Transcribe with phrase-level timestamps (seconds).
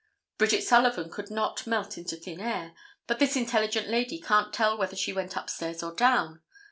[0.39, 2.73] Bridget Sullivan could not melt into thin air,
[3.05, 6.41] but this intelligent lady can't tell whether she went upstairs or down.